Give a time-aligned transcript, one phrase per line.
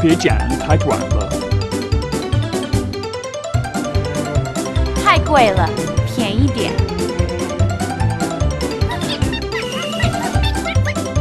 [0.00, 1.32] 别剪太短了。
[5.04, 5.68] 太贵了，
[6.06, 6.72] 便宜点。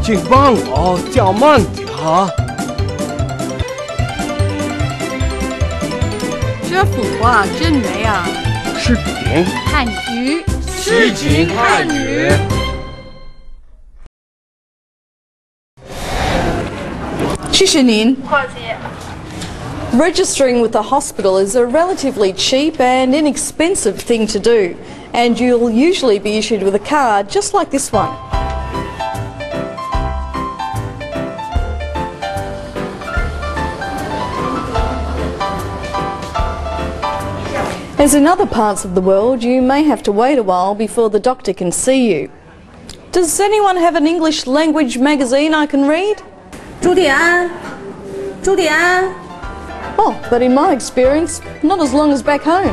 [0.03, 2.29] 请帮我叫慢点哈。
[6.69, 8.25] 这幅画真美啊！
[8.77, 10.45] 视频汉语，
[10.77, 12.31] 诗情汉语。
[19.91, 24.77] Registering with a hospital is a relatively cheap and inexpensive thing to do
[25.11, 28.15] and you'll usually be issued with a card just like this one.
[37.99, 41.09] As in other parts of the world, you may have to wait a while before
[41.09, 42.29] the doctor can see you.
[43.11, 46.21] Does anyone have an English language magazine I can read?
[46.87, 47.49] 朱迪安
[48.41, 49.03] 朱迪安。
[49.97, 52.71] 哦 but in my experience not as long as back home.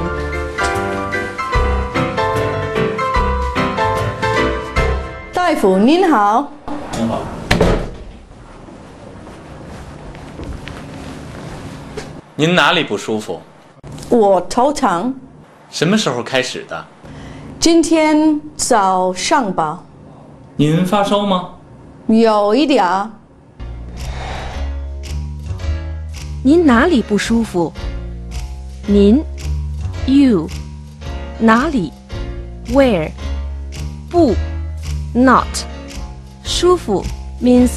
[5.33, 6.49] 大夫您好
[6.93, 7.19] 您好
[12.37, 13.43] 您哪里不舒服？
[14.11, 15.13] 我头疼。
[15.71, 16.85] 什么时候开始的？
[17.59, 19.83] 今天早上吧。
[20.55, 21.51] 您发烧吗？
[22.07, 23.11] 有一点儿。
[26.44, 27.72] 您哪里不舒服？
[28.88, 29.24] 您，
[30.08, 30.50] you，
[31.40, 31.92] 哪里？
[32.72, 33.12] Where？
[34.10, 34.36] 不，
[35.14, 35.48] not。
[36.44, 37.06] 舒服
[37.42, 37.72] means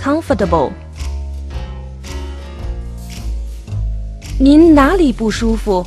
[0.00, 0.70] comfortable。
[4.38, 5.84] 您哪里不舒服？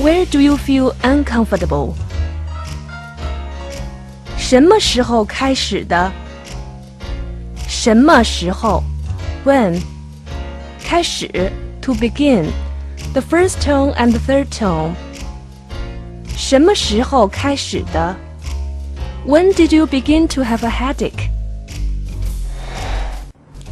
[0.00, 1.92] Where do you feel uncomfortable？
[4.36, 6.10] 什么时候开始的？
[7.68, 8.82] 什么时候？
[9.44, 9.80] When？
[10.92, 11.28] 开始
[11.80, 12.46] to begin
[13.12, 14.94] the first tone and the third tone
[16.36, 18.16] 什么时候开始的
[19.26, 21.28] When did you begin to have a headache?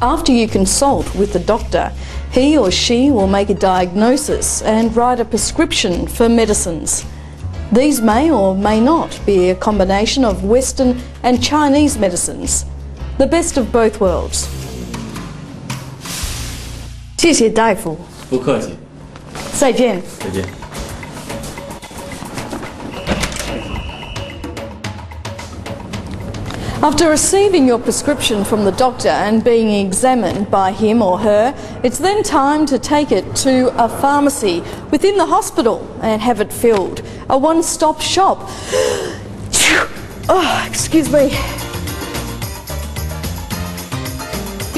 [0.01, 1.91] After you consult with the doctor,
[2.31, 7.07] he or she will make a diagnosis and write a prescription for medicines.
[7.73, 12.67] These may or may not be a combination of Western and Chinese medicines,
[13.17, 14.47] the best of both worlds.
[17.21, 17.97] 谢谢大夫，
[18.31, 18.77] 不客气，
[19.59, 20.01] 再见。
[20.21, 20.45] 再见。
[26.83, 31.53] After receiving your prescription from the doctor and being examined by him or her,
[31.83, 34.63] it's then time to take it to a pharmacy
[34.93, 37.03] within the hospital and have it filled.
[37.29, 38.49] A one stop shop.
[40.29, 41.33] oh, excuse me.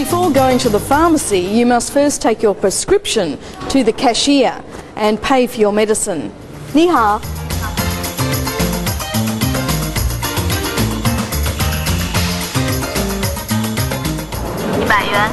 [0.02, 3.38] Before going to the pharmacy, you must first take your prescription
[3.70, 4.62] to the cashier
[4.96, 6.30] and pay for your medicine.
[6.72, 7.20] 你好。
[14.80, 15.30] 一百元。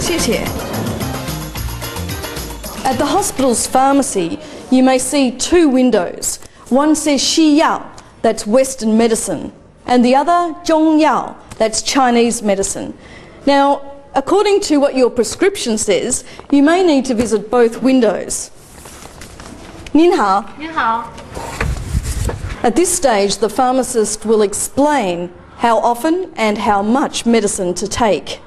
[0.00, 0.55] 谢谢。
[2.85, 4.39] at the hospital's pharmacy,
[4.71, 6.39] you may see two windows.
[6.69, 7.89] One says Xi Yao,
[8.21, 9.53] that's Western medicine,
[9.85, 12.97] and the other Zhong Yao, that's Chinese medicine.
[13.45, 18.51] Now, according to what your prescription says, you may need to visit both windows.
[19.93, 20.11] Nin
[22.63, 28.41] At this stage, the pharmacist will explain how often and how much medicine to take.